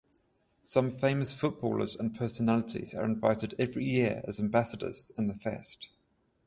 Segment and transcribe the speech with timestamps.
[0.63, 5.91] Some famous footballers and personalities are invited every year as ambassadors in the fest.